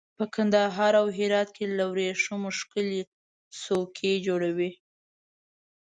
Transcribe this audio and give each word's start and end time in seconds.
په 0.17 0.25
کندهار 0.35 0.93
او 1.01 1.07
هرات 1.17 1.49
کې 1.55 1.65
له 1.77 1.85
وریښمو 1.91 2.49
ښکلي 2.59 3.01
سکوي 3.61 4.15
جوړوي. 4.27 4.71